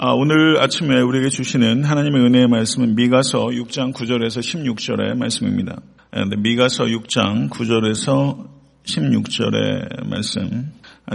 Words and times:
아, 0.00 0.12
오늘 0.12 0.62
아침에 0.62 1.00
우리에게 1.00 1.28
주시는 1.28 1.82
하나님의 1.82 2.22
은혜의 2.22 2.46
말씀은 2.46 2.94
미가서 2.94 3.46
6장 3.46 3.92
9절에서 3.92 4.38
16절의 4.38 5.16
말씀입니다. 5.16 5.80
아, 6.12 6.24
미가서 6.24 6.84
6장 6.84 7.50
9절에서 7.50 8.46
16절의 8.84 10.08
말씀 10.08 10.70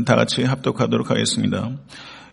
다 0.06 0.16
같이 0.18 0.44
합독하도록 0.44 1.10
하겠습니다. 1.10 1.72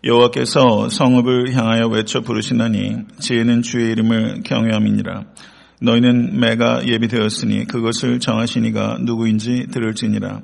여호와께서 0.02 0.88
성읍을 0.88 1.54
향하여 1.54 1.86
외쳐 1.86 2.20
부르시나니 2.20 2.96
지혜는 3.20 3.62
주의 3.62 3.92
이름을 3.92 4.42
경외함이니라. 4.42 5.26
너희는 5.82 6.40
매가 6.40 6.88
예비되었으니 6.88 7.66
그것을 7.66 8.18
정하시니가 8.18 8.98
누구인지 9.02 9.68
들을지니라. 9.70 10.42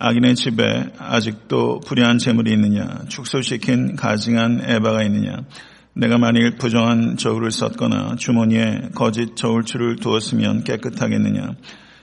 악인의 0.00 0.36
집에 0.36 0.92
아직도 0.96 1.80
불의한 1.80 2.18
재물이 2.18 2.52
있느냐? 2.52 2.86
축소시킨 3.08 3.96
가증한 3.96 4.60
에바가 4.64 5.02
있느냐? 5.04 5.38
내가 5.92 6.18
만일 6.18 6.56
부정한 6.56 7.16
저울을 7.16 7.50
썼거나 7.50 8.14
주머니에 8.16 8.90
거짓 8.94 9.34
저울추를 9.34 9.96
두었으면 9.96 10.62
깨끗하겠느냐? 10.62 11.50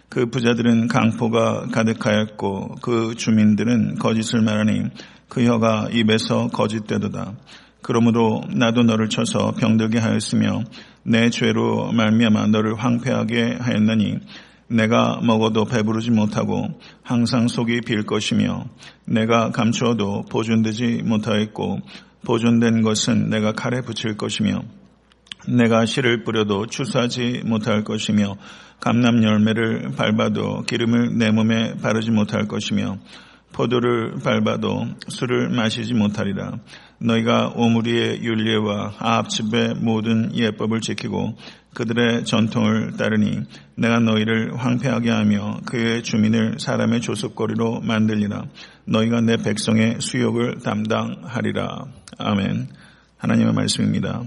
그 0.09 0.29
부자들은 0.29 0.89
강포가 0.89 1.67
가득하였고 1.71 2.75
그 2.81 3.15
주민들은 3.15 3.95
거짓을 3.95 4.41
말하니 4.41 4.89
그 5.29 5.45
혀가 5.45 5.87
입에서 5.93 6.49
거짓되도다. 6.49 7.33
그러므로 7.81 8.41
나도 8.53 8.83
너를 8.83 9.07
쳐서 9.07 9.53
병들게 9.53 9.99
하였으며 9.99 10.63
내 11.03 11.29
죄로 11.29 11.93
말미암아 11.93 12.47
너를 12.47 12.75
황폐하게 12.75 13.57
하였나니 13.61 14.19
내가 14.67 15.19
먹어도 15.21 15.65
배부르지 15.65 16.11
못하고 16.11 16.67
항상 17.03 17.47
속이 17.47 17.81
빌 17.81 18.03
것이며 18.03 18.65
내가 19.05 19.51
감추어도 19.51 20.23
보존되지 20.29 21.03
못하였고 21.03 21.79
보존된 22.25 22.81
것은 22.81 23.29
내가 23.29 23.51
칼에 23.51 23.81
붙일 23.81 24.17
것이며 24.17 24.63
내가 25.47 25.85
씨를 25.85 26.23
뿌려도 26.23 26.65
추수하지 26.65 27.43
못할 27.45 27.83
것이며 27.83 28.35
감남 28.79 29.23
열매를 29.23 29.91
밟아도 29.95 30.63
기름을 30.63 31.17
내 31.17 31.31
몸에 31.31 31.75
바르지 31.75 32.11
못할 32.11 32.47
것이며 32.47 32.97
포도를 33.55 34.15
밟아도 34.21 34.85
술을 35.07 35.49
마시지 35.49 35.93
못하리라. 35.93 36.59
너희가 36.99 37.53
오므리의 37.55 38.21
윤례와 38.21 38.95
아합집의 38.99 39.75
모든 39.75 40.35
예법을 40.35 40.81
지키고 40.81 41.37
그들의 41.73 42.25
전통을 42.25 42.97
따르니 42.97 43.43
내가 43.75 43.99
너희를 43.99 44.57
황폐하게 44.57 45.09
하며 45.09 45.59
그의 45.65 46.03
주민을 46.03 46.59
사람의 46.59 46.99
조속거리로 46.99 47.81
만들리라. 47.81 48.43
너희가 48.85 49.21
내 49.21 49.37
백성의 49.37 49.97
수욕을 49.99 50.59
담당하리라. 50.59 51.85
아멘. 52.17 52.67
하나님의 53.17 53.53
말씀입니다. 53.53 54.23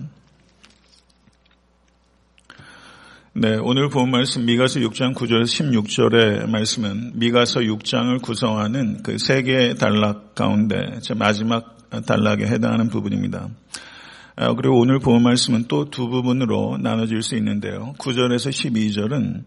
네, 3.41 3.56
오늘 3.56 3.89
본 3.89 4.11
말씀 4.11 4.47
미가서 4.47 4.81
6장 4.81 5.14
9절에서 5.14 5.70
16절의 5.70 6.50
말씀은 6.50 7.12
미가서 7.20 7.61
6장을 7.61 8.20
구성하는 8.20 9.05
그 9.05 9.17
세 9.17 9.42
개의 9.42 9.77
단락 9.77 10.34
가운데 10.34 10.98
마지막 11.14 11.77
단락에 12.05 12.47
해당하는 12.47 12.89
부분입니다. 12.89 13.48
아, 14.34 14.55
그리고 14.55 14.81
오늘 14.81 14.98
본 14.98 15.22
말씀은 15.22 15.66
또 15.69 15.84
두 15.84 16.09
부분으로 16.09 16.78
나눠질 16.78 17.22
수 17.22 17.36
있는데요. 17.36 17.94
9절에서 17.98 18.50
12절은 18.50 19.44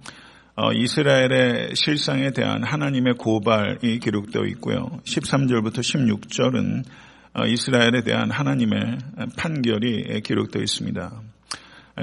어, 0.56 0.72
이스라엘의 0.72 1.72
실상에 1.76 2.32
대한 2.32 2.64
하나님의 2.64 3.16
고발이 3.16 4.00
기록되어 4.00 4.46
있고요. 4.52 5.02
13절부터 5.04 5.80
16절은 5.80 6.86
어, 7.34 7.46
이스라엘에 7.46 8.04
대한 8.06 8.32
하나님의 8.32 9.00
판결이 9.38 10.22
기록되어 10.22 10.62
있습니다. 10.62 11.12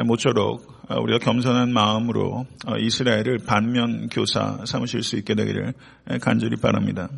모쪼록 0.05 0.78
어, 0.89 1.00
우리가 1.00 1.19
겸손한 1.19 1.72
마음으로 1.72 2.47
이스라엘을 2.81 3.39
반면 3.47 4.08
교사 4.08 4.58
삼으실 4.64 5.03
수 5.03 5.17
있게 5.17 5.34
되기를 5.34 5.75
간절히 6.21 6.56
바랍니다. 6.56 7.09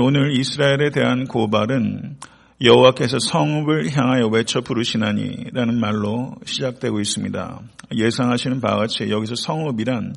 오늘 0.00 0.32
이스라엘에 0.32 0.90
대한 0.90 1.26
고발은 1.26 2.16
여호와께서 2.60 3.18
성읍을 3.18 3.96
향하여 3.96 4.26
외쳐 4.26 4.60
부르시나니라는 4.60 5.78
말로 5.78 6.34
시작되고 6.44 7.00
있습니다. 7.00 7.60
예상하시는 7.94 8.60
바와 8.60 8.78
같이 8.78 9.10
여기서 9.10 9.36
성읍이란 9.36 10.14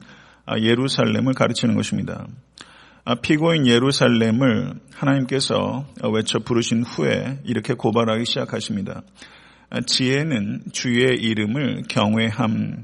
예루살렘을 0.62 1.34
가르치는 1.34 1.75
것입니다. 1.75 2.25
피고인 3.22 3.68
예루살렘을 3.68 4.74
하나님께서 4.96 5.86
외쳐 6.14 6.40
부르신 6.40 6.84
후에 6.84 7.40
이렇게 7.44 7.74
고발하기 7.74 8.25
시작하십니다. 8.25 9.03
지혜는 9.85 10.63
주의 10.72 11.16
이름을 11.16 11.84
경외함이니라 11.90 12.84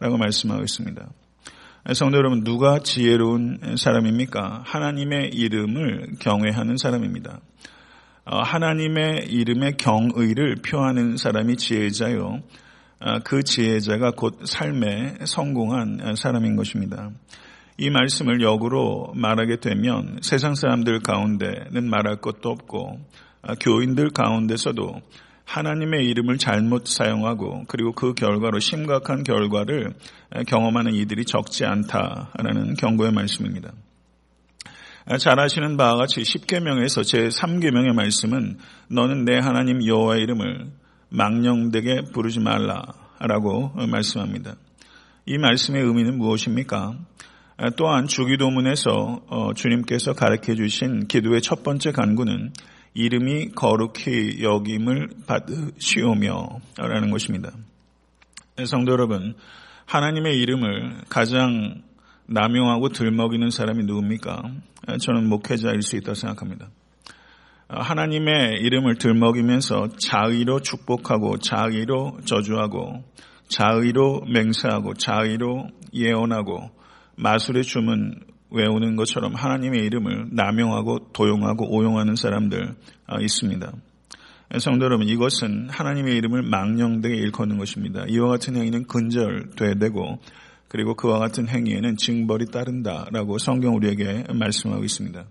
라고 0.00 0.16
말씀하고 0.16 0.62
있습니다. 0.62 1.08
성도 1.94 2.16
여러분, 2.16 2.44
누가 2.44 2.78
지혜로운 2.78 3.76
사람입니까? 3.76 4.62
하나님의 4.64 5.30
이름을 5.34 6.14
경외하는 6.20 6.76
사람입니다. 6.76 7.40
어, 8.24 8.38
하나님의 8.40 9.26
이름의 9.28 9.78
경의를 9.78 10.56
표하는 10.64 11.16
사람이 11.16 11.56
지혜자요. 11.56 12.40
어, 13.00 13.18
그 13.24 13.42
지혜자가 13.42 14.12
곧 14.12 14.38
삶에 14.44 15.16
성공한 15.24 16.14
사람인 16.16 16.54
것입니다. 16.54 17.10
이 17.78 17.90
말씀을 17.90 18.40
역으로 18.42 19.12
말하게 19.16 19.56
되면 19.56 20.18
세상 20.22 20.54
사람들 20.54 21.00
가운데는 21.00 21.90
말할 21.90 22.20
것도 22.20 22.48
없고 22.48 23.00
어, 23.42 23.54
교인들 23.60 24.10
가운데서도 24.10 25.00
하나님의 25.44 26.06
이름을 26.08 26.38
잘못 26.38 26.86
사용하고 26.86 27.64
그리고 27.68 27.92
그 27.92 28.14
결과로 28.14 28.58
심각한 28.58 29.22
결과를 29.22 29.94
경험하는 30.46 30.94
이들이 30.94 31.24
적지 31.24 31.64
않다라는 31.64 32.74
경고의 32.74 33.12
말씀입니다. 33.12 33.72
잘 35.18 35.40
아시는 35.40 35.76
바와 35.76 35.96
같이 35.96 36.20
10계명에서 36.20 37.02
제3계명의 37.02 37.92
말씀은 37.92 38.58
너는 38.88 39.24
내 39.24 39.38
하나님 39.38 39.84
여호와의 39.84 40.22
이름을 40.22 40.70
망령되게 41.08 42.02
부르지 42.12 42.40
말라라고 42.40 43.72
말씀합니다. 43.88 44.54
이 45.26 45.38
말씀의 45.38 45.82
의미는 45.82 46.18
무엇입니까? 46.18 46.94
또한 47.76 48.06
주기도문에서 48.06 49.22
어, 49.28 49.54
주님께서 49.54 50.14
가르쳐 50.14 50.54
주신 50.54 51.06
기도의 51.06 51.42
첫 51.42 51.62
번째 51.62 51.92
간구는 51.92 52.52
이름이 52.94 53.50
거룩히 53.52 54.42
여김을 54.42 55.08
받으시오며 55.26 56.48
라는 56.78 57.10
것입니다. 57.10 57.50
성도 58.66 58.92
여러분, 58.92 59.34
하나님의 59.86 60.38
이름을 60.38 61.02
가장 61.08 61.82
남용하고 62.26 62.90
들먹이는 62.90 63.50
사람이 63.50 63.84
누굽니까? 63.84 64.42
저는 65.00 65.28
목회자일 65.28 65.82
수 65.82 65.96
있다고 65.96 66.14
생각합니다. 66.14 66.68
하나님의 67.68 68.60
이름을 68.60 68.96
들먹이면서 68.96 69.88
자의로 69.98 70.60
축복하고 70.60 71.38
자의로 71.38 72.18
저주하고 72.26 73.02
자의로 73.48 74.22
맹세하고 74.26 74.94
자의로 74.94 75.68
예언하고 75.94 76.70
마술의 77.16 77.64
주문 77.64 78.20
외우는 78.52 78.96
것처럼 78.96 79.34
하나님의 79.34 79.84
이름을 79.86 80.28
남용하고 80.32 81.12
도용하고 81.12 81.74
오용하는 81.74 82.16
사람들 82.16 82.74
있습니다. 83.20 83.72
성도 84.58 84.84
여러분, 84.84 85.08
이것은 85.08 85.70
하나님의 85.70 86.16
이름을 86.16 86.42
망령되게 86.42 87.14
일컫는 87.14 87.56
것입니다. 87.58 88.04
이와 88.08 88.28
같은 88.28 88.56
행위는 88.56 88.86
근절돼야 88.86 89.74
되고 89.74 90.18
그리고 90.68 90.94
그와 90.94 91.18
같은 91.18 91.48
행위에는 91.48 91.96
징벌이 91.96 92.46
따른다라고 92.46 93.38
성경 93.38 93.76
우리에게 93.76 94.24
말씀하고 94.32 94.84
있습니다. 94.84 95.24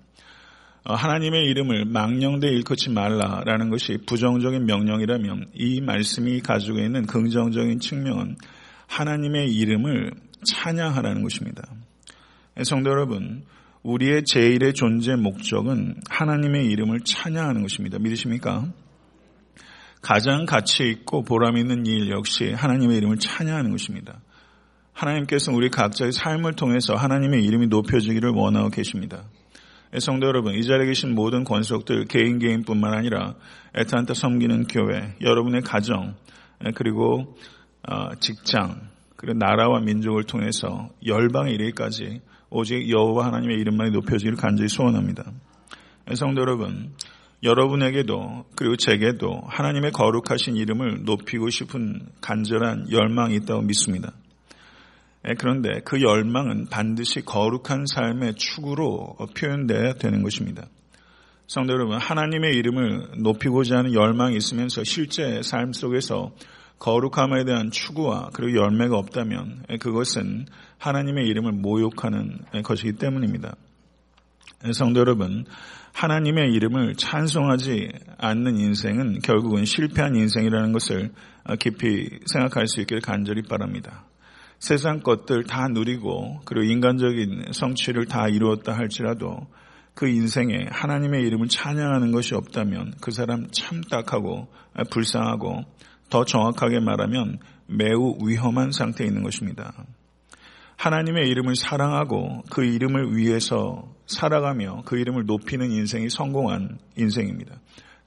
어, 0.84 0.94
하나님의 0.96 1.46
이름을 1.46 1.86
망령되 1.86 2.48
일컫지 2.48 2.90
말라라는 2.90 3.70
것이 3.70 4.00
부정적인 4.08 4.66
명령이라면 4.66 5.52
이 5.53 5.82
말씀이 5.82 6.41
가지고 6.41 6.79
있는 6.79 7.06
긍정적인 7.06 7.79
측면은 7.79 8.35
하나님의 8.88 9.53
이름을 9.53 10.12
찬양하라는 10.44 11.22
것입니다. 11.22 11.64
성도 12.63 12.91
여러분, 12.91 13.43
우리의 13.84 14.23
제일의 14.25 14.73
존재 14.73 15.16
목적은 15.16 15.96
하나님의 16.09 16.67
이름을 16.67 16.99
찬양하는 17.02 17.61
것입니다. 17.61 17.97
믿으십니까? 17.99 18.72
가장 20.02 20.46
가치 20.46 20.90
있고 20.90 21.23
보람 21.23 21.58
있는 21.58 21.85
일 21.85 22.09
역시 22.11 22.52
하나님의 22.52 22.97
이름을 22.97 23.17
찬양하는 23.17 23.72
것입니다. 23.72 24.22
하나님께서는 24.93 25.58
우리 25.58 25.69
각자의 25.69 26.11
삶을 26.11 26.53
통해서 26.53 26.96
하나님의 26.96 27.43
이름이 27.43 27.67
높여지기를 27.67 28.31
원하고 28.31 28.69
계십니다. 28.69 29.23
성도 29.99 30.28
여러분, 30.28 30.53
이 30.53 30.63
자리에 30.63 30.85
계신 30.85 31.16
모든 31.16 31.43
권속들 31.43 32.05
개인 32.05 32.40
개인뿐만 32.40 32.93
아니라 32.93 33.35
애타한테 33.75 34.13
섬기는 34.13 34.67
교회, 34.67 35.16
여러분의 35.22 35.61
가정, 35.61 36.16
그리고 36.75 37.35
어, 37.87 38.16
직장, 38.19 38.90
그리고 39.16 39.37
나라와 39.37 39.79
민족을 39.81 40.23
통해서 40.23 40.90
열방에 41.05 41.52
이르기까지 41.52 42.22
오직 42.52 42.90
여호와 42.90 43.28
하나님의 43.28 43.58
이름만이 43.59 43.92
높여지기를 43.92 44.38
간절히 44.38 44.68
소원합니다. 44.68 45.24
성도 46.16 46.42
여러분, 46.42 46.94
여러분에게도 47.44 48.46
그리고 48.56 48.76
제게도 48.76 49.44
하나님의 49.48 49.92
거룩하신 49.94 50.58
이름을 50.58 51.03
높이고 51.06 51.50
싶은 51.50 52.09
간절한 52.22 52.92
열망이 52.92 53.36
있다고 53.36 53.62
믿습니다. 53.62 54.12
예, 55.28 55.34
그런데 55.38 55.82
그 55.86 56.02
열망은 56.02 56.68
반드시 56.70 57.22
거룩한 57.24 57.86
삶의 57.86 58.36
축으로 58.36 59.16
표현되어야 59.38 59.94
되는 59.94 60.22
것입니다. 60.22 60.66
성도 61.47 61.74
여러분, 61.74 61.97
하나님의 61.97 62.56
이름을 62.56 63.22
높이고자 63.24 63.78
하는 63.78 63.94
열망이 63.94 64.36
있으면서 64.36 64.84
실제 64.84 65.42
삶 65.42 65.74
속에서 65.74 66.32
거룩함에 66.82 67.46
대한 67.46 67.70
추구와 67.70 68.32
그리고 68.34 68.58
열매가 68.58 68.98
없다면 68.98 69.66
그것은 69.80 70.48
하나님의 70.80 71.28
이름을 71.28 71.52
모욕하는 71.52 72.40
것이기 72.64 72.94
때문입니다. 72.94 73.56
성도 74.74 75.00
여러분, 75.00 75.46
하나님의 75.94 76.52
이름을 76.54 76.96
찬송하지 76.96 77.92
않는 78.18 78.58
인생은 78.58 79.20
결국은 79.20 79.64
실패한 79.64 80.16
인생이라는 80.16 80.72
것을 80.72 81.12
깊이 81.60 82.10
생각할 82.26 82.66
수 82.66 82.82
있기를 82.82 83.02
간절히 83.02 83.44
바랍니다. 83.44 84.06
세상 84.58 85.02
것들 85.02 85.44
다 85.44 85.68
누리고 85.68 86.42
그리고 86.46 86.66
인간적인 86.66 87.52
성취를 87.52 88.08
다 88.08 88.28
이루었다 88.28 88.74
할지라도 88.74 89.48
그 89.94 90.08
인생에 90.08 90.66
하나님의 90.72 91.22
이름을 91.28 91.48
찬양하는 91.48 92.12
것이 92.12 92.34
없다면 92.34 92.96
그 93.02 93.12
사람 93.12 93.48
참 93.52 93.82
딱하고 93.82 94.48
불쌍하고 94.90 95.66
더 96.11 96.25
정확하게 96.25 96.81
말하면 96.81 97.40
매우 97.66 98.17
위험한 98.23 98.72
상태에 98.72 99.08
있는 99.08 99.23
것입니다. 99.23 99.73
하나님의 100.78 101.29
이름을 101.29 101.55
사랑하고 101.55 102.43
그 102.52 102.63
이름을 102.63 103.16
위해서 103.16 103.91
살아가며 104.05 104.84
그 104.85 104.97
이름을 104.97 105.25
높이는 105.25 105.72
인생이 105.72 106.09
성공한 106.09 106.78
인생입니다. 106.97 107.55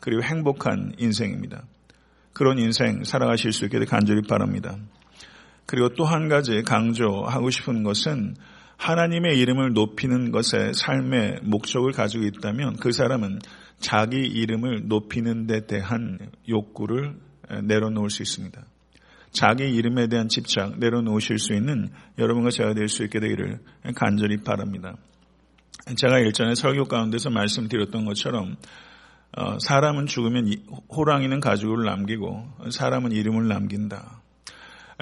그리고 0.00 0.22
행복한 0.22 0.92
인생입니다. 0.98 1.62
그런 2.32 2.58
인생 2.58 3.04
살아가실 3.04 3.52
수 3.52 3.64
있게 3.64 3.78
간절히 3.84 4.22
바랍니다. 4.22 4.76
그리고 5.66 5.88
또 5.94 6.04
한 6.04 6.28
가지 6.28 6.62
강조하고 6.62 7.48
싶은 7.50 7.84
것은 7.84 8.34
하나님의 8.76 9.38
이름을 9.38 9.72
높이는 9.72 10.30
것에 10.30 10.72
삶의 10.74 11.40
목적을 11.42 11.92
가지고 11.92 12.24
있다면 12.24 12.76
그 12.76 12.92
사람은 12.92 13.38
자기 13.78 14.18
이름을 14.18 14.88
높이는 14.88 15.46
데 15.46 15.66
대한 15.66 16.18
욕구를 16.48 17.14
내려놓을 17.62 18.10
수 18.10 18.22
있습니다. 18.22 18.64
자기 19.32 19.64
이름에 19.64 20.06
대한 20.06 20.28
집착 20.28 20.78
내려놓으실 20.78 21.38
수 21.38 21.54
있는 21.54 21.90
여러분과 22.18 22.50
제가 22.50 22.74
될 22.74 22.88
수 22.88 23.02
있게 23.02 23.18
되기를 23.18 23.58
간절히 23.96 24.38
바랍니다. 24.38 24.96
제가 25.96 26.20
일전에 26.20 26.54
설교 26.54 26.84
가운데서 26.84 27.30
말씀드렸던 27.30 28.04
것처럼 28.04 28.56
어, 29.36 29.58
사람은 29.58 30.06
죽으면 30.06 30.52
호랑이는 30.90 31.40
가죽을 31.40 31.84
남기고 31.84 32.70
사람은 32.70 33.10
이름을 33.10 33.48
남긴다. 33.48 34.22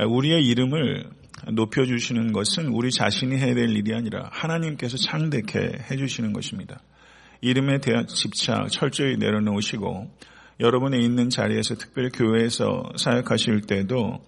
우리의 0.09 0.47
이름을 0.47 1.11
높여주시는 1.53 2.33
것은 2.33 2.69
우리 2.69 2.91
자신이 2.91 3.37
해야 3.37 3.55
될 3.55 3.69
일이 3.69 3.95
아니라 3.95 4.31
하나님께서 4.33 4.97
창대케 4.97 5.85
해주시는 5.91 6.33
것입니다. 6.33 6.81
이름에 7.43 7.79
대한 7.81 8.07
집착 8.07 8.71
철저히 8.71 9.17
내려놓으시고 9.19 10.11
여러분이 10.61 11.05
있는 11.05 11.31
자리에서 11.31 11.75
특별히 11.75 12.11
교회에서 12.11 12.93
사역하실 12.97 13.63
때도 13.63 14.21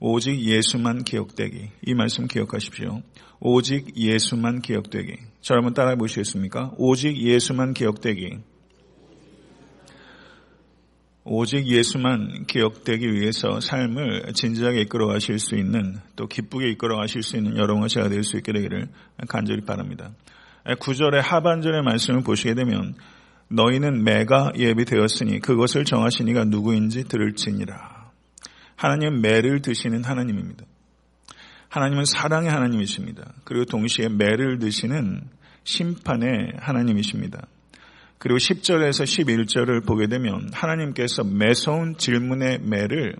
오직 0.00 0.40
예수만 0.40 1.04
기억되기. 1.04 1.70
이 1.86 1.94
말씀 1.94 2.26
기억하십시오. 2.26 3.02
오직 3.40 3.96
예수만 3.96 4.60
기억되기. 4.60 5.16
저 5.40 5.54
여러분 5.54 5.74
따라해 5.74 5.96
보시겠습니까? 5.96 6.72
오직 6.76 7.16
예수만 7.16 7.74
기억되기. 7.74 8.38
오직 11.24 11.68
예수만 11.68 12.46
기억되기 12.46 13.12
위해서 13.12 13.60
삶을 13.60 14.32
진지하게 14.34 14.80
이끌어 14.82 15.06
가실 15.06 15.38
수 15.38 15.54
있는 15.54 15.98
또 16.16 16.26
기쁘게 16.26 16.68
이끌어 16.70 16.96
가실 16.96 17.22
수 17.22 17.36
있는 17.36 17.56
여러분과 17.56 17.86
제가 17.86 18.08
될 18.08 18.24
수 18.24 18.36
있게 18.36 18.52
되기를 18.52 18.88
간절히 19.28 19.60
바랍니다. 19.60 20.10
구절의 20.80 21.22
하반절의 21.22 21.82
말씀을 21.82 22.22
보시게 22.22 22.54
되면 22.54 22.94
너희는 23.52 24.02
매가 24.02 24.52
예비되었으니 24.56 25.40
그것을 25.40 25.84
정하시니가 25.84 26.44
누구인지 26.44 27.04
들을지니라. 27.04 28.10
하나님은 28.76 29.20
매를 29.20 29.62
드시는 29.62 30.04
하나님입니다. 30.04 30.64
하나님은 31.68 32.04
사랑의 32.04 32.50
하나님이십니다. 32.50 33.32
그리고 33.44 33.64
동시에 33.64 34.08
매를 34.08 34.58
드시는 34.58 35.22
심판의 35.64 36.54
하나님이십니다. 36.58 37.46
그리고 38.18 38.38
10절에서 38.38 39.04
11절을 39.04 39.86
보게 39.86 40.06
되면 40.06 40.48
하나님께서 40.52 41.24
매서운 41.24 41.96
질문의 41.96 42.60
매를 42.60 43.16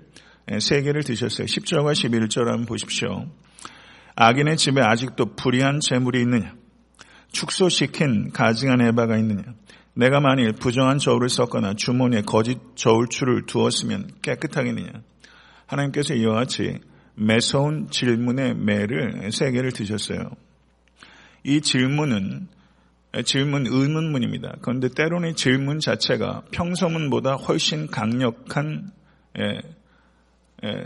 세 0.61 0.83
개를 0.83 1.03
드셨어요. 1.03 1.47
10절과 1.47 1.93
11절 1.93 2.47
한번 2.47 2.67
보십시오. 2.67 3.27
악인의 4.17 4.57
집에 4.57 4.81
아직도 4.81 5.35
불의한 5.35 5.81
재물이 5.81 6.21
있느냐? 6.21 6.55
축소시킨 7.33 8.31
가증한 8.33 8.81
에바가 8.81 9.17
있느냐? 9.19 9.43
내가 9.95 10.21
만일 10.21 10.53
부정한 10.53 10.99
저울을 10.99 11.29
썼거나 11.29 11.75
주머니에 11.75 12.23
거짓 12.23 12.59
저울추를 12.77 13.47
두었으면 13.47 14.09
깨끗하겠느냐. 14.23 14.91
하나님께서 15.67 16.15
이와 16.15 16.35
같이 16.35 16.79
매서운 17.15 17.89
질문의 17.91 18.55
매를 18.55 19.31
세 19.33 19.51
개를 19.51 19.73
드셨어요. 19.73 20.31
이 21.45 21.61
질문은 21.61 22.49
질문 23.25 23.67
의문문입니다. 23.67 24.57
그런데 24.63 24.89
때로는 24.89 25.35
질문 25.35 25.81
자체가 25.81 26.45
평소문보다 26.51 27.35
훨씬 27.35 27.87
강력한 27.87 28.91
예, 29.39 29.61
예, 30.65 30.85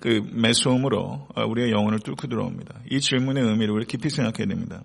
그 0.00 0.22
매소음으로 0.32 1.28
우리의 1.48 1.72
영혼을 1.72 1.98
뚫고 1.98 2.28
들어옵니다. 2.28 2.80
이 2.90 3.00
질문의 3.00 3.42
의미를 3.42 3.74
우리 3.74 3.84
깊이 3.86 4.08
생각해야 4.10 4.46
됩니다. 4.46 4.84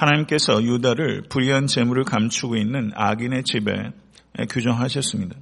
하나님께서 0.00 0.62
유다를 0.62 1.24
불의한 1.28 1.66
재물을 1.66 2.04
감추고 2.04 2.56
있는 2.56 2.90
악인의 2.94 3.44
집에 3.44 3.70
규정하셨습니다. 4.48 5.36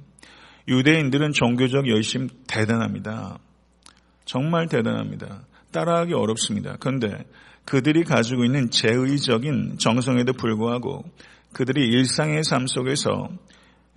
유대인들은 0.67 1.31
종교적 1.31 1.87
열심 1.87 2.27
대단합니다. 2.47 3.39
정말 4.25 4.67
대단합니다. 4.67 5.45
따라하기 5.71 6.13
어렵습니다. 6.13 6.75
그런데 6.79 7.25
그들이 7.63 8.03
가지고 8.03 8.43
있는 8.43 8.69
제의적인 8.69 9.77
정성에도 9.79 10.33
불구하고 10.33 11.05
그들이 11.53 11.87
일상의 11.87 12.43
삶 12.43 12.67
속에서 12.67 13.29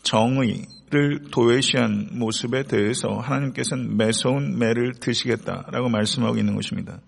정의를 0.03 1.31
도외시한 1.31 2.09
모습에 2.13 2.65
대해서 2.65 3.09
하나님께서는 3.09 3.97
매서운 3.97 4.59
매를 4.59 4.93
드시겠다라고 5.01 5.89
말씀하고 5.89 6.39
있는 6.39 6.55
것입니다. 6.55 7.01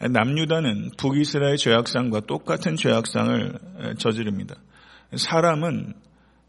남유다는 0.00 0.90
북이스라엘 0.98 1.56
죄악상과 1.56 2.20
똑같은 2.20 2.76
죄악상을 2.76 3.96
저지릅니다. 3.98 4.56
사람은 5.14 5.94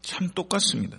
참 0.02 0.28
똑같습니다. 0.34 0.98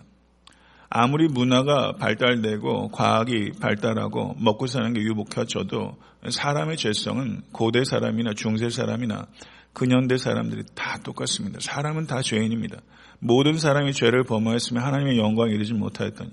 아무리 0.89 1.27
문화가 1.27 1.93
발달되고 1.97 2.89
과학이 2.89 3.51
발달하고 3.61 4.35
먹고 4.39 4.65
사는 4.65 4.91
게 4.93 5.01
유복해져도 5.01 5.97
사람의 6.29 6.77
죄성은 6.77 7.43
고대 7.51 7.83
사람이나 7.83 8.33
중세 8.33 8.69
사람이나 8.69 9.27
근현대 9.73 10.17
사람들이 10.17 10.63
다 10.73 10.97
똑같습니다. 11.03 11.59
사람은 11.61 12.07
다 12.07 12.23
죄인입니다. 12.23 12.77
모든 13.19 13.57
사람이 13.57 13.93
죄를 13.93 14.23
범하였으면 14.23 14.83
하나님의 14.83 15.19
영광에 15.19 15.51
이르지 15.53 15.73
못하였더니 15.73 16.31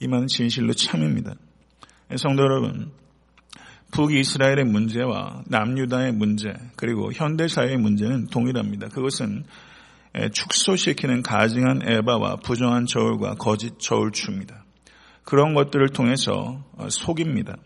이 0.00 0.08
말은 0.08 0.26
진실로 0.26 0.74
참입니다. 0.74 1.34
성도 2.16 2.42
여러분, 2.42 2.92
북이스라엘의 3.94 4.64
문제와 4.64 5.44
남유다의 5.46 6.12
문제 6.14 6.52
그리고 6.74 7.12
현대사회의 7.12 7.76
문제는 7.76 8.26
동일합니다. 8.26 8.88
그것은 8.88 9.44
축소시키는 10.32 11.22
가증한 11.22 11.82
에바와 11.88 12.36
부정한 12.36 12.86
저울과 12.86 13.34
거짓 13.34 13.78
저울추입니다. 13.78 14.64
그런 15.22 15.54
것들을 15.54 15.88
통해서 15.90 16.64
어, 16.76 16.88
속입니다. 16.88 17.56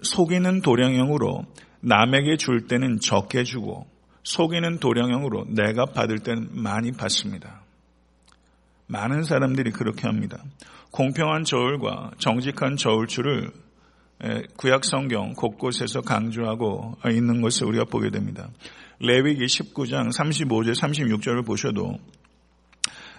속이는 0.00 0.62
도량형으로 0.62 1.44
남에게 1.80 2.36
줄 2.36 2.66
때는 2.66 2.98
적게 2.98 3.44
주고 3.44 3.86
속이는 4.24 4.80
도량형으로 4.80 5.46
내가 5.50 5.84
받을 5.84 6.18
때는 6.18 6.48
많이 6.52 6.92
받습니다. 6.92 7.62
많은 8.88 9.24
사람들이 9.24 9.72
그렇게 9.72 10.06
합니다. 10.06 10.42
공평한 10.90 11.44
저울과 11.44 12.12
정직한 12.18 12.76
저울추를 12.76 13.52
구약 14.56 14.84
성경 14.84 15.32
곳곳에서 15.34 16.00
강조하고 16.00 16.96
있는 17.10 17.40
것을 17.40 17.66
우리가 17.66 17.84
보게 17.84 18.10
됩니다. 18.10 18.48
레위기 18.98 19.44
19장 19.44 20.10
35절 20.16 20.74
36절을 20.74 21.44
보셔도 21.44 21.98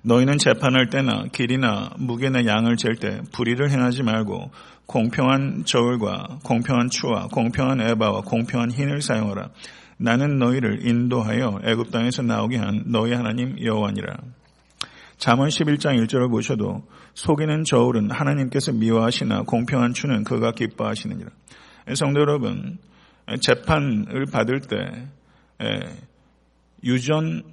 너희는 0.03 0.37
재판할 0.37 0.89
때나 0.89 1.25
길이나 1.31 1.91
무게나 1.97 2.45
양을 2.45 2.77
잴 2.77 2.95
때 2.95 3.21
불의를 3.33 3.71
행하지 3.71 4.03
말고 4.03 4.51
공평한 4.85 5.63
저울과 5.65 6.39
공평한 6.43 6.89
추와 6.89 7.27
공평한 7.27 7.81
에바와 7.81 8.21
공평한 8.21 8.71
흰을 8.71 9.01
사용하라. 9.01 9.49
나는 9.97 10.37
너희를 10.37 10.87
인도하여 10.87 11.59
애굽 11.63 11.91
땅에서 11.91 12.21
나오게 12.21 12.57
한 12.57 12.83
너희 12.85 13.13
하나님 13.13 13.57
여호와니라. 13.61 14.17
잠언 15.17 15.49
11장 15.49 16.01
1절을 16.05 16.29
보셔도 16.29 16.83
속이는 17.15 17.63
저울은 17.63 18.11
하나님께서 18.11 18.71
미워하시나 18.71 19.43
공평한 19.43 19.93
추는 19.93 20.23
그가 20.23 20.51
기뻐하시느니라. 20.51 21.29
성도 21.95 22.21
여러분, 22.21 22.77
재판을 23.41 24.25
받을 24.31 24.61
때 24.61 25.07
유전 26.83 27.43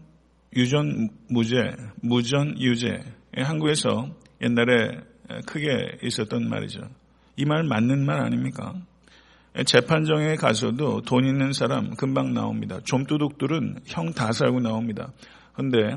유전 0.57 1.09
무죄, 1.29 1.75
무전 2.01 2.61
유죄 2.61 3.03
한국에서 3.37 4.09
옛날에 4.43 5.01
크게 5.47 5.99
있었던 6.03 6.49
말이죠. 6.49 6.81
이 7.37 7.45
말 7.45 7.65
맞는 7.65 8.05
말 8.05 8.21
아닙니까? 8.21 8.75
재판정에 9.67 10.37
가서도 10.37 11.01
돈 11.03 11.25
있는 11.25 11.53
사람 11.53 11.95
금방 11.97 12.35
나옵니다. 12.35 12.79
좀도둑들은 12.85 13.81
형 13.87 14.13
다 14.13 14.33
살고 14.33 14.61
나옵니다. 14.61 15.13
근데 15.55 15.97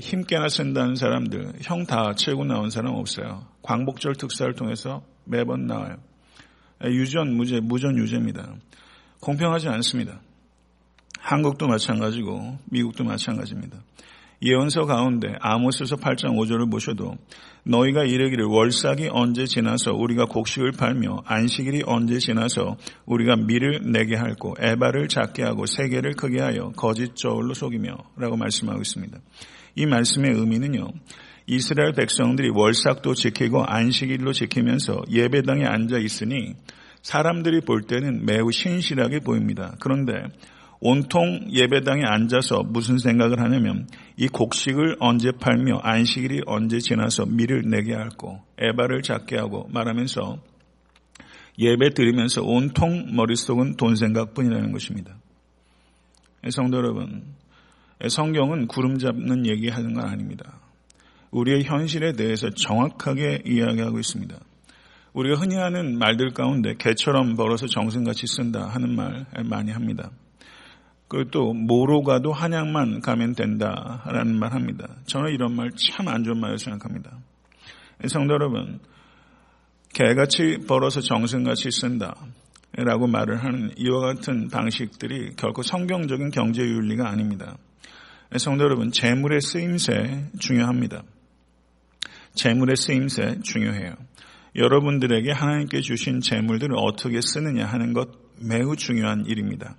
힘께나 0.00 0.48
쓴다는 0.48 0.96
사람들 0.96 1.52
형다 1.62 2.14
채고 2.14 2.44
나온 2.44 2.70
사람 2.70 2.94
없어요. 2.94 3.46
광복절 3.62 4.16
특사를 4.16 4.52
통해서 4.54 5.02
매번 5.24 5.66
나와요. 5.66 5.96
유전 6.84 7.36
무죄, 7.36 7.60
무전 7.60 7.96
유죄입니다. 7.98 8.54
공평하지 9.20 9.68
않습니다. 9.68 10.20
한국도 11.18 11.68
마찬가지고 11.68 12.58
미국도 12.70 13.04
마찬가지입니다. 13.04 13.78
예언서 14.42 14.86
가운데 14.86 15.34
아모스서 15.40 15.96
8장 15.96 16.34
5절을 16.36 16.70
보셔도 16.70 17.14
너희가 17.64 18.04
이르기를 18.04 18.46
월삭이 18.46 19.10
언제 19.12 19.44
지나서 19.44 19.92
우리가 19.92 20.24
곡식을 20.24 20.72
팔며 20.72 21.24
안식일이 21.26 21.82
언제 21.84 22.18
지나서 22.18 22.78
우리가 23.04 23.36
밀을 23.36 23.92
내게 23.92 24.16
할고 24.16 24.56
에바를 24.58 25.08
작게 25.08 25.42
하고 25.42 25.66
세계를 25.66 26.14
크게 26.14 26.40
하여 26.40 26.72
거짓 26.74 27.14
저울로 27.16 27.52
속이며 27.52 27.94
라고 28.16 28.38
말씀하고 28.38 28.80
있습니다. 28.80 29.18
이 29.74 29.86
말씀의 29.86 30.32
의미는요. 30.32 30.88
이스라엘 31.46 31.92
백성들이 31.92 32.50
월삭도 32.50 33.14
지키고 33.14 33.64
안식일로 33.64 34.32
지키면서 34.32 35.02
예배당에 35.10 35.64
앉아 35.64 35.98
있으니 35.98 36.54
사람들이 37.02 37.62
볼 37.62 37.82
때는 37.82 38.24
매우 38.24 38.52
신실하게 38.52 39.20
보입니다. 39.20 39.74
그런데 39.80 40.12
온통 40.80 41.48
예배당에 41.52 42.02
앉아서 42.04 42.62
무슨 42.62 42.98
생각을 42.98 43.40
하냐면 43.40 43.86
이 44.16 44.28
곡식을 44.28 44.96
언제 45.00 45.30
팔며 45.32 45.80
안식일이 45.82 46.42
언제 46.46 46.78
지나서 46.78 47.26
밀을 47.26 47.64
내게 47.66 47.94
할고 47.94 48.40
에바를 48.58 49.02
작게 49.02 49.36
하고 49.36 49.68
말하면서 49.72 50.38
예배 51.58 51.90
드리면서 51.90 52.42
온통 52.42 53.14
머릿속은 53.14 53.76
돈 53.76 53.94
생각뿐이라는 53.94 54.72
것입니다. 54.72 55.16
성도 56.48 56.78
여러분, 56.78 57.34
성경은 58.08 58.66
구름 58.66 58.98
잡는 58.98 59.46
얘기하는 59.46 59.94
건 59.94 60.04
아닙니다. 60.08 60.60
우리의 61.30 61.64
현실에 61.64 62.12
대해서 62.12 62.50
정확하게 62.50 63.42
이야기하고 63.46 63.98
있습니다. 63.98 64.36
우리가 65.12 65.40
흔히 65.40 65.56
하는 65.56 65.98
말들 65.98 66.30
가운데 66.30 66.74
개처럼 66.78 67.36
벌어서 67.36 67.66
정승같이 67.66 68.26
쓴다 68.26 68.66
하는 68.68 68.94
말 68.94 69.26
많이 69.44 69.70
합니다. 69.72 70.10
그리고 71.08 71.30
또 71.30 71.52
모로 71.52 72.02
가도 72.02 72.32
한약만 72.32 73.00
가면 73.00 73.34
된다라는 73.34 74.38
말 74.38 74.52
합니다. 74.52 74.86
저는 75.06 75.32
이런 75.32 75.54
말 75.56 75.70
참 75.76 76.06
안 76.08 76.22
좋은 76.22 76.38
말이라고 76.38 76.56
생각합니다. 76.56 77.18
성도 78.06 78.34
여러분, 78.34 78.78
개같이 79.92 80.58
벌어서 80.68 81.00
정승같이 81.00 81.70
쓴다. 81.72 82.14
라고 82.72 83.06
말을 83.06 83.42
하는 83.42 83.72
이와 83.76 84.00
같은 84.00 84.48
방식들이 84.48 85.34
결코 85.36 85.62
성경적인 85.62 86.30
경제 86.30 86.62
윤리가 86.62 87.08
아닙니다. 87.08 87.56
성도 88.36 88.64
여러분, 88.64 88.92
재물의 88.92 89.40
쓰임새 89.40 90.30
중요합니다. 90.38 91.02
재물의 92.34 92.76
쓰임새 92.76 93.40
중요해요. 93.42 93.94
여러분들에게 94.54 95.32
하나님께 95.32 95.80
주신 95.80 96.20
재물들을 96.20 96.76
어떻게 96.76 97.20
쓰느냐 97.20 97.66
하는 97.66 97.92
것 97.92 98.08
매우 98.40 98.76
중요한 98.76 99.26
일입니다. 99.26 99.76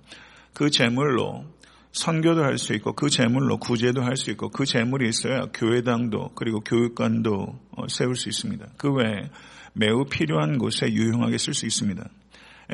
그 0.52 0.70
재물로 0.70 1.46
선교도 1.92 2.42
할 2.42 2.56
수 2.56 2.72
있고 2.74 2.94
그 2.94 3.10
재물로 3.10 3.58
구제도 3.58 4.02
할 4.02 4.16
수 4.16 4.30
있고 4.30 4.48
그 4.50 4.64
재물이 4.64 5.08
있어야 5.08 5.46
교회당도 5.52 6.30
그리고 6.34 6.60
교육관도 6.60 7.58
어, 7.72 7.88
세울 7.88 8.16
수 8.16 8.28
있습니다. 8.28 8.66
그 8.78 8.92
외에 8.92 9.30
매우 9.74 10.04
필요한 10.04 10.58
곳에 10.58 10.86
유용하게 10.90 11.38
쓸 11.38 11.54
수 11.54 11.66
있습니다. 11.66 12.08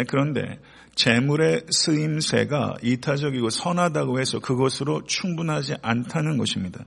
그런데 0.04 0.58
재물의 0.94 1.66
쓰임새가 1.70 2.76
이타적이고 2.82 3.50
선하다고 3.50 4.20
해서 4.20 4.40
그것으로 4.40 5.04
충분하지 5.04 5.76
않다는 5.82 6.38
것입니다. 6.38 6.84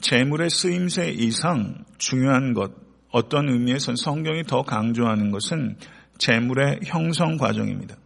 재물의 0.00 0.50
쓰임새 0.50 1.10
이상 1.10 1.84
중요한 1.98 2.54
것, 2.54 2.72
어떤 3.10 3.48
의미에선 3.48 3.96
성경이 3.96 4.44
더 4.44 4.62
강조하는 4.62 5.30
것은 5.30 5.76
재물의 6.18 6.80
형성 6.84 7.36
과정입니다. 7.36 7.96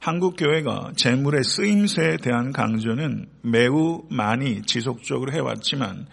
한국 0.00 0.36
교회가 0.36 0.92
재물의 0.96 1.42
쓰임새에 1.42 2.18
대한 2.22 2.52
강조는 2.52 3.28
매우 3.42 4.04
많이 4.10 4.62
지속적으로 4.62 5.32
해왔지만 5.32 6.06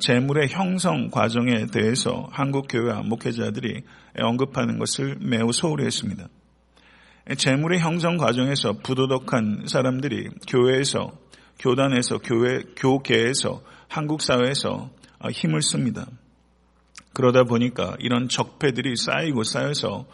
재물의 0.00 0.48
형성 0.48 1.10
과정에 1.10 1.66
대해서 1.66 2.28
한국 2.32 2.66
교회와 2.68 3.02
목회자들이 3.02 3.82
언급하는 4.18 4.78
것을 4.78 5.16
매우 5.20 5.52
소홀히 5.52 5.84
했습니다. 5.84 6.26
재물의 7.36 7.78
형성 7.80 8.16
과정에서 8.16 8.74
부도덕한 8.82 9.66
사람들이 9.66 10.28
교회에서 10.48 11.12
교단에서 11.60 12.18
교회 12.18 12.62
교계에서 12.76 13.62
한국 13.88 14.22
사회에서 14.22 14.90
힘을 15.30 15.62
씁니다. 15.62 16.06
그러다 17.12 17.44
보니까 17.44 17.96
이런 18.00 18.28
적폐들이 18.28 18.96
쌓이고 18.96 19.44
쌓여서 19.44 20.06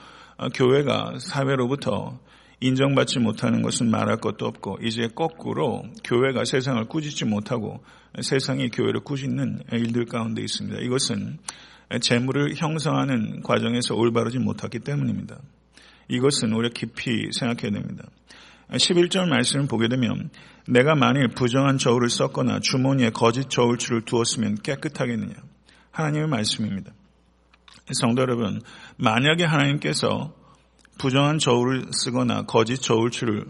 교회가 0.54 1.14
사회로부터 1.18 2.18
인정받지 2.62 3.18
못하는 3.18 3.60
것은 3.60 3.90
말할 3.90 4.18
것도 4.18 4.46
없고 4.46 4.78
이제 4.82 5.08
거꾸로 5.12 5.82
교회가 6.04 6.44
세상을 6.44 6.84
꾸짖지 6.84 7.24
못하고 7.24 7.82
세상이 8.20 8.70
교회를 8.70 9.00
꾸짖는 9.00 9.64
일들 9.72 10.06
가운데 10.06 10.42
있습니다. 10.42 10.78
이것은 10.80 11.38
재물을 12.00 12.54
형성하는 12.54 13.42
과정에서 13.42 13.96
올바르지 13.96 14.38
못했기 14.38 14.78
때문입니다. 14.78 15.38
이것은 16.08 16.52
우리가 16.52 16.72
깊이 16.72 17.30
생각해야 17.32 17.72
됩니다. 17.72 18.04
11절 18.70 19.28
말씀을 19.28 19.66
보게 19.66 19.88
되면 19.88 20.30
내가 20.68 20.94
만일 20.94 21.28
부정한 21.28 21.78
저울을 21.78 22.08
썼거나 22.10 22.60
주머니에 22.60 23.10
거짓 23.10 23.50
저울추를 23.50 24.02
두었으면 24.02 24.54
깨끗하겠느냐. 24.62 25.34
하나님의 25.90 26.28
말씀입니다. 26.28 26.92
성도 27.92 28.22
여러분, 28.22 28.62
만약에 28.96 29.44
하나님께서 29.44 30.32
부정한 30.98 31.38
저울을 31.38 31.86
쓰거나 31.92 32.42
거짓 32.42 32.80
저울추를 32.80 33.44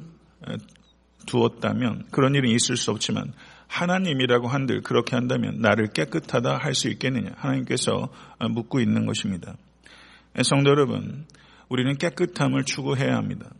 두었다면 1.26 2.06
그런 2.10 2.34
일은 2.34 2.50
있을 2.50 2.76
수 2.76 2.90
없지만 2.90 3.32
하나님이라고 3.68 4.48
한들 4.48 4.82
그렇게 4.82 5.16
한다면 5.16 5.60
나를 5.60 5.88
깨끗하다 5.88 6.58
할 6.58 6.74
수 6.74 6.88
있겠느냐 6.88 7.30
하나님께서 7.36 8.08
묻고 8.50 8.80
있는 8.80 9.06
것입니다. 9.06 9.56
성도 10.42 10.70
여러분 10.70 11.26
우리는 11.68 11.96
깨끗함을 11.96 12.64
추구해야 12.64 13.16
합니다. 13.16 13.50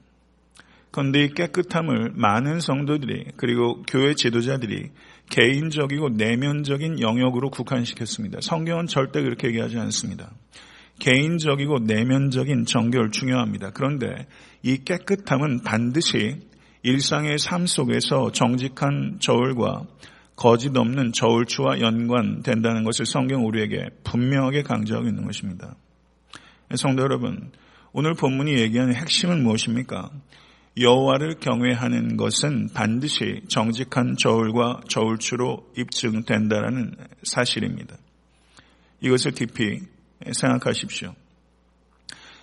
그런데 0.91 1.25
이 1.25 1.29
깨끗함을 1.31 2.13
많은 2.15 2.61
성도들이 2.61 3.33
그리고 3.37 3.83
교회 3.85 4.15
지도자들이 4.15 4.91
개인적이고 5.31 6.11
내면적인 6.11 7.01
영역으로 7.01 7.49
국한시켰습니다. 7.49 8.41
성경은 8.43 8.87
절대 8.89 9.23
그렇게 9.23 9.49
얘기하지 9.49 9.79
않습니다. 9.79 10.31
개인적이고 10.99 11.81
내면적인 11.81 12.67
정결 12.67 13.11
중요합니다. 13.11 13.71
그런데 13.71 14.27
이 14.63 14.79
깨끗함은 14.79 15.63
반드시 15.63 16.37
일상의 16.83 17.39
삶 17.39 17.67
속에서 17.67 18.33
정직한 18.33 19.19
저울과 19.21 19.87
거짓 20.37 20.77
없는 20.77 21.13
저울추와 21.13 21.81
연관된다는 21.81 22.85
것을 22.85 23.07
성경 23.07 23.47
우리에게 23.47 23.89
분명하게 24.05 24.63
강조하고 24.63 25.07
있는 25.07 25.25
것입니다. 25.25 25.77
성도 26.75 27.03
여러분, 27.03 27.53
오늘 27.93 28.15
본문이 28.15 28.59
얘기하는 28.59 28.95
핵심은 28.95 29.43
무엇입니까? 29.43 30.11
여호와를 30.79 31.35
경외하는 31.41 32.17
것은 32.17 32.71
반드시 32.73 33.43
정직한 33.49 34.17
저울과 34.17 34.81
저울추로 34.89 35.73
입증된다라는 35.77 36.97
사실입니다. 37.25 37.97
이것을 39.03 39.33
깊이 39.33 39.81
생각하십시오. 40.33 41.15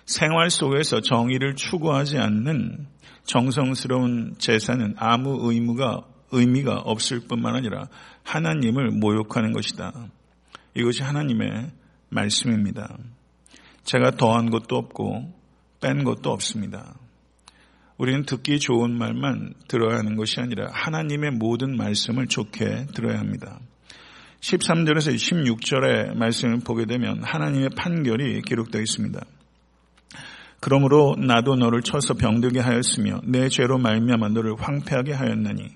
생활 0.04 0.50
속에서 0.50 1.00
정의를 1.00 1.54
추구하지 1.54 2.18
않는 2.18 2.86
정성스러운 3.24 4.34
제사는 4.38 4.94
아무 4.98 5.38
의무가 5.50 6.04
의미가 6.32 6.78
없을 6.78 7.20
뿐만 7.20 7.54
아니라 7.54 7.86
하나님을 8.24 8.90
모욕하는 8.90 9.52
것이다. 9.52 9.92
이것이 10.74 11.02
하나님의 11.02 11.70
말씀입니다. 12.08 12.96
제가 13.84 14.12
더한 14.12 14.50
것도 14.50 14.76
없고 14.76 15.32
뺀 15.80 16.04
것도 16.04 16.30
없습니다. 16.30 16.94
우리는 17.98 18.24
듣기 18.24 18.58
좋은 18.60 18.96
말만 18.96 19.54
들어야 19.68 19.98
하는 19.98 20.16
것이 20.16 20.40
아니라 20.40 20.68
하나님의 20.72 21.32
모든 21.32 21.76
말씀을 21.76 22.28
좋게 22.28 22.86
들어야 22.94 23.18
합니다. 23.18 23.60
13절에서 24.40 25.14
16절의 25.14 26.16
말씀을 26.16 26.60
보게 26.60 26.86
되면 26.86 27.22
하나님의 27.22 27.70
판결이 27.76 28.42
기록되어 28.42 28.80
있습니다. 28.80 29.20
그러므로 30.60 31.16
나도 31.18 31.56
너를 31.56 31.82
쳐서 31.82 32.14
병들게 32.14 32.60
하였으며 32.60 33.20
내 33.24 33.48
죄로 33.48 33.78
말미암아 33.78 34.28
너를 34.28 34.56
황폐하게 34.58 35.12
하였나니 35.12 35.68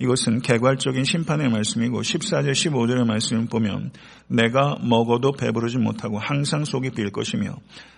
이것은 0.00 0.40
개괄적인 0.40 1.02
심판의 1.02 1.48
말씀이고 1.48 2.00
14절 2.00 2.52
15절의 2.52 3.04
말씀을 3.04 3.46
보면 3.46 3.90
내가 4.28 4.76
먹어도 4.80 5.32
배부르지 5.32 5.78
못하고 5.78 6.18
항상 6.18 6.64
속이 6.64 6.90
빌 6.90 7.10
것이며 7.10 7.56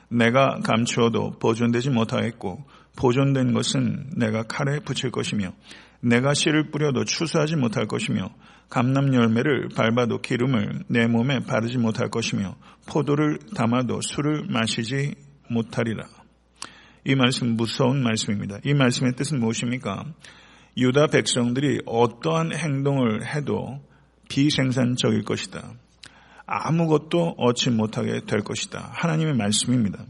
내가 0.09 0.61
감추어도 0.65 1.39
보존되지 1.39 1.91
못하겠고 1.91 2.65
보존된 2.97 3.53
것은 3.53 4.11
내가 4.17 4.43
칼에 4.45 4.81
붙일 4.81 5.11
것이며 5.11 5.53
내가 6.01 6.33
씨를 6.33 6.71
뿌려도 6.71 7.05
추수하지 7.05 7.57
못할 7.57 7.87
것이며 7.87 8.31
감남 8.71 9.13
열매를 9.13 9.69
밟아도 9.75 10.21
기름을 10.21 10.85
내 10.87 11.09
몸에 11.09 11.41
바르지 11.41 11.77
못할 11.77 12.09
것이며 12.09 12.55
포도를 12.89 13.39
담아도 13.57 14.01
술을 14.01 14.47
마시지 14.49 15.15
못하리라. 15.49 16.07
이 17.05 17.17
말씀 17.17 17.57
무서운 17.57 18.03
말씀입니다. 18.03 18.59
이 18.65 18.73
말씀의 18.73 19.15
뜻은 19.17 19.41
무엇입니까? 19.41 20.05
유다 20.77 21.09
백성들이 21.09 21.83
어떠한 21.85 22.55
행동을 22.55 23.27
해도 23.35 23.81
비생산적일 24.29 25.25
것이다. 25.25 25.73
아무것도 26.47 27.35
얻지 27.39 27.71
못하게 27.71 28.21
될 28.27 28.43
것이다. 28.43 28.91
하나님의 28.93 29.35
말씀입니다. 29.35 30.05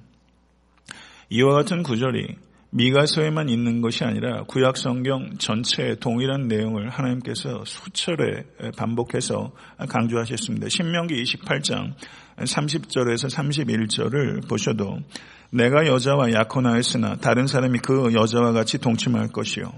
이와 1.30 1.54
같은 1.54 1.82
구절이 1.82 2.36
미가서에만 2.72 3.48
있는 3.48 3.80
것이 3.80 4.04
아니라 4.04 4.44
구약 4.44 4.76
성경 4.76 5.36
전체의 5.38 5.96
동일한 5.98 6.46
내용을 6.46 6.88
하나님께서 6.88 7.64
수철에 7.64 8.44
반복해서 8.76 9.52
강조하셨습니다. 9.88 10.68
신명기 10.68 11.20
28장 11.22 11.94
30절에서 12.38 13.28
31절을 13.28 14.48
보셔도 14.48 14.98
내가 15.50 15.86
여자와 15.86 16.32
약혼하였으나 16.32 17.16
다른 17.16 17.48
사람이 17.48 17.80
그 17.80 18.14
여자와 18.14 18.52
같이 18.52 18.78
동침할 18.78 19.28
것이요 19.28 19.72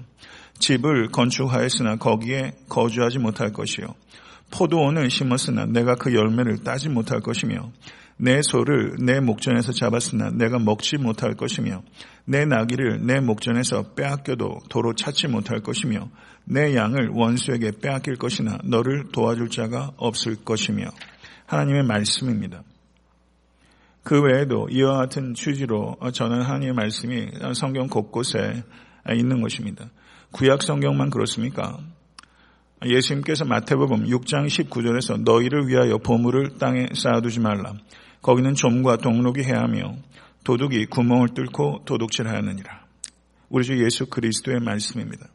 집을 0.59 1.09
건축하였으나 1.09 1.97
거기에 1.97 2.53
거주하지 2.69 3.19
못할 3.19 3.53
것이요 3.53 3.87
포도원을 4.51 5.09
심었으나 5.09 5.65
내가 5.65 5.95
그 5.95 6.15
열매를 6.15 6.59
따지 6.59 6.91
못할 6.91 7.21
것이며 7.21 7.73
내 8.23 8.41
소를 8.41 8.95
내 9.01 9.19
목전에서 9.19 9.73
잡았으나 9.73 10.31
내가 10.31 10.61
먹지 10.61 10.97
못할 10.97 11.35
것이며 11.35 11.83
내 12.25 12.45
나귀를 12.45 13.05
내 13.05 13.19
목전에서 13.19 13.95
빼앗겨도 13.97 14.61
도로 14.71 14.95
찾지 14.95 15.27
못할 15.27 15.59
것이며 15.59 16.09
내 16.45 16.77
양을 16.77 17.09
원수에게 17.09 17.73
빼앗길 17.83 18.15
것이나 18.15 18.59
너를 18.63 19.09
도와줄 19.11 19.49
자가 19.51 19.91
없을 19.97 20.37
것이며 20.37 20.85
하나님의 21.47 21.83
말씀입니다. 21.83 22.63
그 24.05 24.23
외에도 24.23 24.69
이와 24.71 24.99
같은 24.99 25.35
취지로 25.35 25.97
저는 26.13 26.43
하나님의 26.43 26.75
말씀이 26.75 27.27
성경 27.55 27.89
곳곳에 27.89 28.63
있는 29.13 29.41
것입니다. 29.41 29.87
구약 30.31 30.63
성경만 30.63 31.11
그렇습니까? 31.11 31.81
예수님께서 32.85 33.45
마태복음 33.47 34.07
6장 34.07 34.47
19절에서 34.47 35.23
너희를 35.25 35.67
위하여 35.67 35.99
보물을 35.99 36.59
땅에 36.59 36.87
쌓아두지 36.95 37.41
말라. 37.41 37.75
거기는 38.23 38.55
좀과 38.55 38.99
동록이 38.99 39.43
해하며 39.43 39.97
도둑이 40.45 40.87
구멍을 40.87 41.35
뚫고 41.35 41.83
도둑질하였느니라. 41.85 42.83
우리 43.49 43.65
주 43.65 43.83
예수 43.85 44.07
그리스도의 44.07 44.61
말씀입니다. 44.61 45.27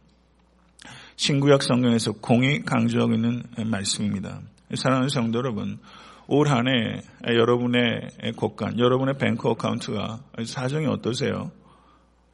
신구약 1.18 1.64
성경에서 1.64 2.14
공히 2.14 2.64
강조하고 2.64 3.14
있는 3.14 3.44
말씀입니다. 3.66 4.42
사랑하는 4.74 5.10
성도 5.10 5.40
여러분, 5.40 5.80
올 6.28 6.48
한 6.50 6.68
해 6.68 7.02
여러분의 7.26 8.34
곳간, 8.36 8.80
여러분의 8.80 9.18
bank 9.18 9.48
account가 9.50 10.20
사정이 10.46 10.86
어떠세요? 10.88 11.52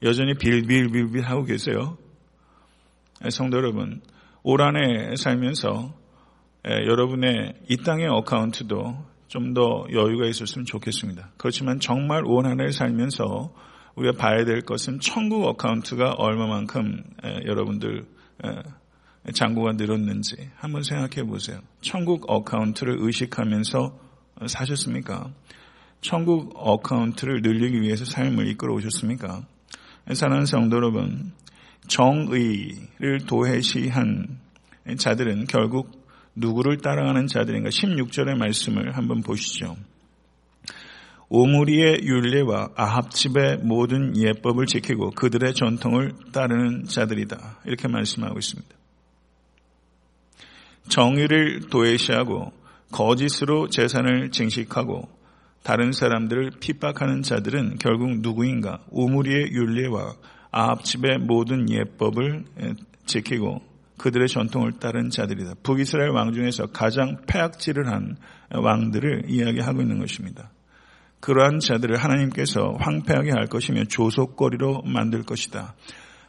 여전히 0.01 0.33
빌빌빌빌 0.35 1.21
하고 1.23 1.43
계세요? 1.43 1.97
성도 3.29 3.57
여러분, 3.57 4.01
올 4.43 4.61
한 4.61 4.75
해 4.75 5.15
살면서 5.15 5.93
여러분의 6.65 7.53
이 7.69 7.77
땅의 7.77 8.07
account도 8.07 9.12
좀 9.33 9.55
더 9.55 9.85
여유가 9.91 10.27
있었으면 10.27 10.65
좋겠습니다. 10.65 11.31
그렇지만 11.37 11.79
정말 11.79 12.23
올 12.23 12.31
한 12.31 12.43
해를 12.43 12.71
살면서 12.71 13.51
우리가 13.95 14.15
봐야 14.15 14.45
될 14.45 14.61
것은 14.61 14.99
천국 14.99 15.45
account가 15.45 16.13
얼마만큼 16.13 17.03
여러분들 17.45 18.05
잔고가 19.33 19.73
늘었는지 19.73 20.51
한번 20.55 20.83
생각해 20.83 21.27
보세요. 21.27 21.59
천국 21.81 22.29
account를 22.29 22.97
의식하면서 22.99 23.99
사셨습니까? 24.45 25.31
천국 26.01 26.53
account를 26.55 27.41
늘리기 27.41 27.81
위해서 27.81 28.05
삶을 28.05 28.47
이끌어 28.49 28.73
오셨습니까? 28.75 29.47
사랑하는 30.13 30.45
성도 30.45 30.75
여러분, 30.75 31.31
정의를 31.87 33.25
도외시한 33.25 34.39
자들은 34.97 35.45
결국 35.45 36.02
누구를 36.35 36.77
따라가는 36.77 37.27
자들인가 37.27 37.69
16절의 37.69 38.37
말씀을 38.37 38.97
한번 38.97 39.21
보시죠. 39.21 39.75
오므리의 41.29 42.01
윤례와 42.03 42.69
아합집의 42.75 43.59
모든 43.63 44.15
예법을 44.15 44.67
지키고 44.67 45.11
그들의 45.11 45.53
전통을 45.55 46.13
따르는 46.31 46.85
자들이다. 46.85 47.61
이렇게 47.65 47.87
말씀하고 47.87 48.37
있습니다. 48.37 48.75
정의를 50.89 51.69
도외시하고 51.69 52.51
거짓으로 52.91 53.69
재산을 53.69 54.29
증식하고 54.29 55.09
다른 55.63 55.91
사람들을 55.91 56.51
핍박하는 56.59 57.23
자들은 57.23 57.77
결국 57.79 58.19
누구인가? 58.19 58.83
오므리의 58.91 59.53
윤례와 59.53 60.13
아합집의 60.51 61.19
모든 61.19 61.69
예법을 61.69 62.45
지키고 63.05 63.61
그들의 64.03 64.27
전통을 64.27 64.73
따른 64.81 65.09
자들이다. 65.09 65.53
북이스라엘 65.63 66.09
왕 66.09 66.33
중에서 66.33 66.65
가장 66.65 67.21
폐악질을 67.25 67.87
한 67.87 68.17
왕들을 68.53 69.29
이야기하고 69.29 69.81
있는 69.81 69.97
것입니다. 69.99 70.51
그러한 71.21 71.59
자들을 71.59 71.95
하나님께서 71.95 72.75
황폐하게 72.81 73.31
할 73.31 73.47
것이며 73.47 73.85
조속거리로 73.85 74.81
만들 74.81 75.23
것이다. 75.23 75.75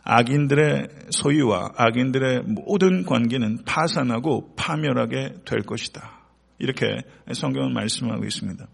악인들의 0.04 0.86
소유와 1.10 1.72
악인들의 1.76 2.44
모든 2.46 3.04
관계는 3.04 3.64
파산하고 3.64 4.54
파멸하게 4.54 5.38
될 5.44 5.62
것이다. 5.62 6.20
이렇게 6.60 6.86
성경은 7.32 7.74
말씀하고 7.74 8.24
있습니다. 8.24 8.64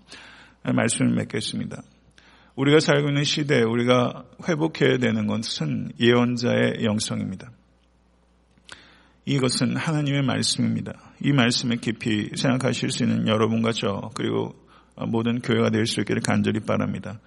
말씀을 0.74 1.14
맺겠습니다. 1.14 1.80
우리가 2.54 2.80
살고 2.80 3.08
있는 3.08 3.24
시대에 3.24 3.62
우리가 3.62 4.24
회복해야 4.46 4.98
되는 4.98 5.26
것은 5.26 5.92
예언자의 5.98 6.84
영성입니다. 6.84 7.50
이것은 9.30 9.76
하나님의 9.76 10.22
말씀입니다. 10.22 10.92
이 11.22 11.30
말씀에 11.30 11.76
깊이 11.76 12.30
생각하실 12.34 12.90
수 12.90 13.04
있는 13.04 13.28
여러분과 13.28 13.70
저 13.70 14.10
그리고 14.14 14.56
모든 15.06 15.40
교회가 15.40 15.70
될 15.70 15.86
수 15.86 16.00
있기를 16.00 16.20
간절히 16.20 16.58
바랍니다. 16.58 17.20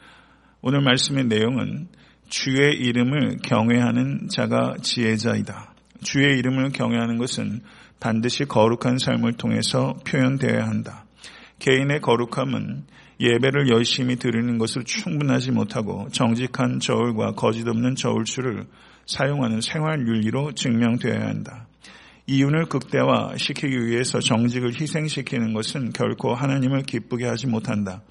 오늘 0.62 0.82
말씀의 0.82 1.28
내용은 1.28 1.88
주의 2.28 2.76
이름을 2.76 3.38
경외하는 3.44 4.28
자가 4.28 4.76
지혜자이다. 4.82 5.74
주의 6.02 6.38
이름을 6.40 6.72
경외하는 6.74 7.18
것은 7.20 7.62
반드시 8.02 8.44
거룩한 8.44 8.98
삶을 8.98 9.34
통해서 9.38 9.94
표현되어야 10.06 10.68
한다. 10.68 11.06
개인의 11.60 12.02
거룩함은 12.02 12.84
예배를 13.22 13.70
열심히 13.70 14.18
드리는 14.18 14.58
것으로 14.58 14.84
충분하지 14.84 15.52
못하고 15.52 16.10
정직한 16.12 16.82
저울과 16.82 17.32
거짓 17.36 17.66
없는 17.66 17.96
저울수를 17.96 18.66
사용하는 19.06 19.62
생활 19.62 20.06
윤리로 20.06 20.52
증명되어야 20.52 21.28
한다. 21.28 21.68
이윤을 22.26 22.68
극대화시키기 22.68 23.86
위해서 23.86 24.20
정직을 24.20 24.80
희생시키는 24.80 25.54
것은 25.54 25.92
결코 25.92 26.34
하나님을 26.34 26.84
기쁘게 26.84 27.26
하지 27.26 27.48
못한다. 27.48 28.02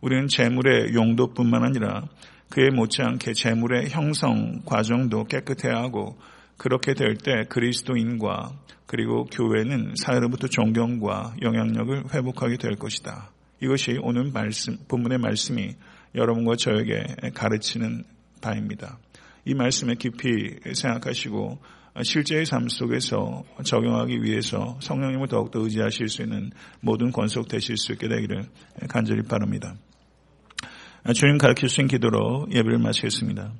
우리는 0.00 0.26
재물의 0.28 0.92
용도뿐만 0.94 1.64
아니라 1.64 2.04
그에 2.50 2.70
못지않게 2.70 3.32
재물의 3.32 3.90
형성 3.90 4.60
과정도 4.64 5.24
깨끗해야 5.24 5.76
하고 5.76 6.18
그렇게 6.56 6.92
될 6.92 7.16
때 7.16 7.44
그리스도인과 7.48 8.52
그리고 8.86 9.24
교회는 9.24 9.94
사회로부터 9.96 10.48
존경과 10.48 11.36
영향력을 11.42 12.14
회복하게 12.14 12.56
될 12.56 12.76
것이다. 12.76 13.30
이것이 13.62 13.98
오늘 14.02 14.30
말씀, 14.32 14.76
본문의 14.88 15.18
말씀이 15.18 15.74
여러분과 16.14 16.56
저에게 16.56 17.02
가르치는 17.34 18.04
바입니다. 18.40 18.98
이 19.44 19.54
말씀에 19.54 19.94
깊이 19.94 20.56
생각하시고 20.74 21.58
실제의 22.02 22.46
삶 22.46 22.68
속에서 22.68 23.44
적용하기 23.64 24.22
위해서 24.22 24.78
성령님을 24.80 25.28
더욱더 25.28 25.60
의지하실 25.60 26.08
수 26.08 26.22
있는 26.22 26.50
모든 26.80 27.10
권속 27.10 27.48
되실 27.48 27.76
수 27.76 27.92
있게 27.92 28.08
되기를 28.08 28.44
간절히 28.88 29.22
바랍니다. 29.22 29.74
주님 31.14 31.38
가르쳐 31.38 31.66
주신 31.66 31.86
기도로 31.86 32.46
예배를 32.50 32.78
마치겠습니다. 32.78 33.52